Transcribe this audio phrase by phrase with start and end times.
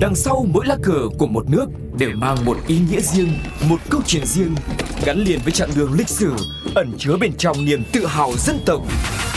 [0.00, 1.66] Đằng sau mỗi lá cờ của một nước
[1.98, 4.54] đều mang một ý nghĩa riêng, một câu chuyện riêng,
[5.04, 6.32] gắn liền với chặng đường lịch sử,
[6.74, 8.82] ẩn chứa bên trong niềm tự hào dân tộc.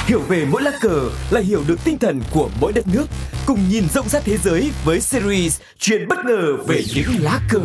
[0.05, 3.05] Hiểu về mỗi lá cờ là hiểu được tinh thần của mỗi đất nước,
[3.45, 7.61] cùng nhìn rộng rãi thế giới với series Chuyện bất ngờ về những lá cờ.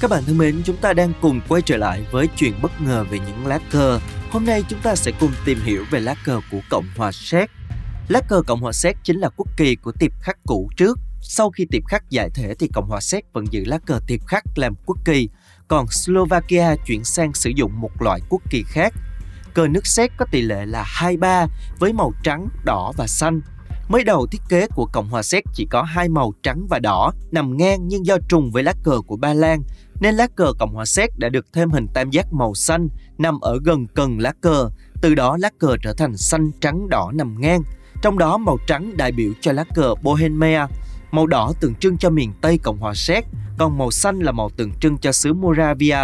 [0.00, 3.04] Các bạn thân mến, chúng ta đang cùng quay trở lại với chuyện bất ngờ
[3.10, 4.00] về những lá cờ.
[4.30, 7.50] Hôm nay chúng ta sẽ cùng tìm hiểu về lá cờ của Cộng hòa Séc.
[8.08, 10.98] Lá cờ Cộng hòa Séc chính là quốc kỳ của tiệp khắc cũ trước.
[11.20, 14.20] Sau khi tiệp khắc giải thể thì Cộng hòa Séc vẫn giữ lá cờ tiệp
[14.26, 15.28] khắc làm quốc kỳ,
[15.68, 18.94] còn Slovakia chuyển sang sử dụng một loại quốc kỳ khác.
[19.54, 21.46] Cờ nước Séc có tỷ lệ là 23
[21.78, 23.40] với màu trắng, đỏ và xanh.
[23.88, 27.12] Mới đầu thiết kế của Cộng hòa Séc chỉ có hai màu trắng và đỏ
[27.32, 29.62] nằm ngang nhưng do trùng với lá cờ của Ba Lan
[30.00, 32.88] nên lá cờ Cộng hòa Séc đã được thêm hình tam giác màu xanh
[33.18, 34.70] nằm ở gần cần lá cờ,
[35.02, 37.62] từ đó lá cờ trở thành xanh trắng đỏ nằm ngang.
[38.02, 40.66] Trong đó màu trắng đại biểu cho lá cờ Bohemia,
[41.10, 43.24] màu đỏ tượng trưng cho miền Tây Cộng hòa Séc,
[43.58, 45.98] còn màu xanh là màu tượng trưng cho xứ Moravia.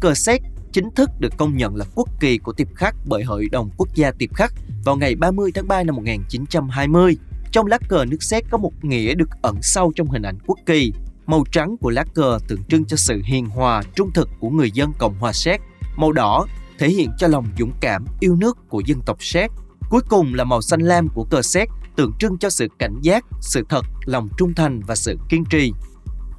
[0.00, 3.48] Cờ Séc chính thức được công nhận là quốc kỳ của Tiệp Khắc bởi Hội
[3.52, 4.52] đồng Quốc gia Tiệp Khắc
[4.84, 7.16] vào ngày 30 tháng 3 năm 1920.
[7.52, 10.58] Trong lá cờ nước Séc có một nghĩa được ẩn sâu trong hình ảnh quốc
[10.66, 10.92] kỳ.
[11.26, 14.70] Màu trắng của lá cờ tượng trưng cho sự hiền hòa, trung thực của người
[14.70, 15.60] dân Cộng hòa Séc.
[15.96, 16.46] Màu đỏ
[16.78, 19.50] thể hiện cho lòng dũng cảm, yêu nước của dân tộc Séc.
[19.90, 23.24] Cuối cùng là màu xanh lam của cờ Séc tượng trưng cho sự cảnh giác,
[23.40, 25.72] sự thật, lòng trung thành và sự kiên trì.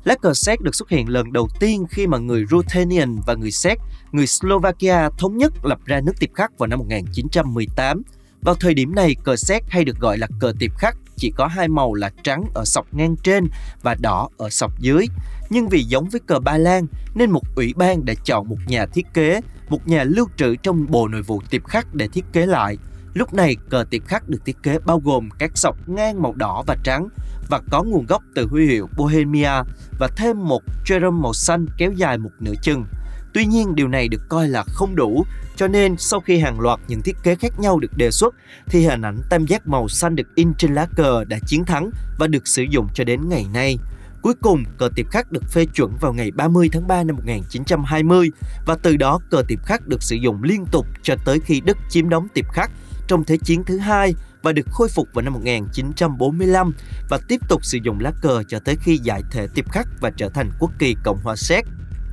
[0.03, 3.51] Lá cờ Séc được xuất hiện lần đầu tiên khi mà người Ruthenian và người
[3.51, 3.79] Séc,
[4.11, 8.01] người Slovakia thống nhất lập ra nước Tiệp Khắc vào năm 1918.
[8.41, 11.47] Vào thời điểm này, cờ Séc hay được gọi là cờ Tiệp Khắc chỉ có
[11.47, 13.47] hai màu là trắng ở sọc ngang trên
[13.81, 15.05] và đỏ ở sọc dưới.
[15.49, 18.85] Nhưng vì giống với cờ Ba Lan nên một ủy ban đã chọn một nhà
[18.85, 22.45] thiết kế, một nhà lưu trữ trong Bộ Nội vụ Tiệp Khắc để thiết kế
[22.45, 22.77] lại.
[23.13, 26.63] Lúc này, cờ tiệp khắc được thiết kế bao gồm các sọc ngang màu đỏ
[26.67, 27.07] và trắng
[27.49, 29.51] và có nguồn gốc từ huy hiệu Bohemia
[29.99, 32.85] và thêm một cherem màu xanh kéo dài một nửa chân.
[33.33, 35.25] Tuy nhiên, điều này được coi là không đủ,
[35.55, 38.35] cho nên sau khi hàng loạt những thiết kế khác nhau được đề xuất,
[38.65, 41.89] thì hình ảnh tam giác màu xanh được in trên lá cờ đã chiến thắng
[42.19, 43.77] và được sử dụng cho đến ngày nay.
[44.21, 48.31] Cuối cùng, cờ tiệp khắc được phê chuẩn vào ngày 30 tháng 3 năm 1920
[48.65, 51.77] và từ đó cờ tiệp khắc được sử dụng liên tục cho tới khi Đức
[51.89, 52.71] chiếm đóng tiệp khắc
[53.09, 56.73] trong Thế chiến thứ hai và được khôi phục vào năm 1945
[57.09, 60.11] và tiếp tục sử dụng lá cờ cho tới khi giải thể tiệp khắc và
[60.17, 61.65] trở thành quốc kỳ Cộng hòa Séc.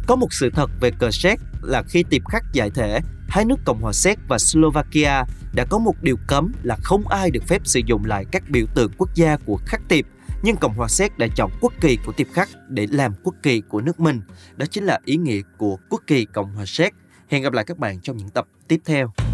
[0.06, 3.56] Có một sự thật về cờ Séc là khi tiệp khắc giải thể, hai nước
[3.64, 5.22] Cộng hòa Séc và Slovakia
[5.54, 8.66] đã có một điều cấm là không ai được phép sử dụng lại các biểu
[8.74, 10.04] tượng quốc gia của khắc tiệp
[10.42, 13.60] nhưng Cộng hòa Séc đã chọn quốc kỳ của tiệp khắc để làm quốc kỳ
[13.60, 14.20] của nước mình.
[14.56, 16.94] Đó chính là ý nghĩa của quốc kỳ Cộng hòa Séc.
[17.28, 19.25] Hẹn gặp lại các bạn trong những tập tiếp theo.